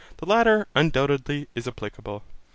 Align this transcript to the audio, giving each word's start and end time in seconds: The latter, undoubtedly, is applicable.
The 0.17 0.25
latter, 0.25 0.67
undoubtedly, 0.73 1.47
is 1.53 1.67
applicable. 1.67 2.23